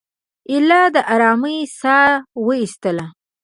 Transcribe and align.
ایله 0.51 0.81
د 0.95 0.97
آرامۍ 1.13 1.59
ساه 1.81 2.11
وایستله. 2.47 3.05